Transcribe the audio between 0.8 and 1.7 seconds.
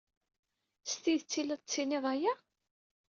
S tidet ay la